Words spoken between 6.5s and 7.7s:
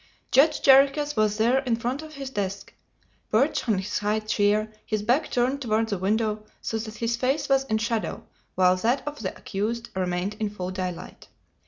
so that his face was